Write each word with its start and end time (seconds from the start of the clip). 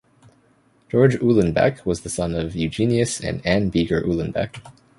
George 0.89 1.17
Uhlenbeck 1.19 1.85
was 1.85 2.01
the 2.01 2.09
son 2.09 2.33
of 2.33 2.55
Eugenius 2.55 3.19
and 3.19 3.39
Anne 3.45 3.69
Beeger 3.69 4.01
Uhlenbeck. 4.01 4.59